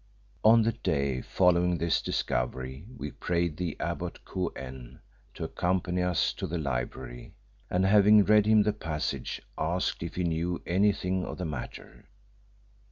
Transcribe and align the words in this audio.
On 0.43 0.63
the 0.63 0.71
day 0.71 1.21
following 1.21 1.77
this 1.77 2.01
discovery 2.01 2.85
we 2.97 3.11
prayed 3.11 3.55
the 3.57 3.79
abbot, 3.79 4.25
Kou 4.25 4.47
en, 4.55 4.99
to 5.35 5.43
accompany 5.43 6.01
us 6.01 6.33
to 6.33 6.47
the 6.47 6.57
library, 6.57 7.35
and 7.69 7.85
having 7.85 8.23
read 8.23 8.47
him 8.47 8.63
the 8.63 8.73
passage, 8.73 9.43
asked 9.59 10.01
if 10.01 10.15
he 10.15 10.23
knew 10.23 10.59
anything 10.65 11.23
of 11.23 11.37
the 11.37 11.45
matter. 11.45 12.09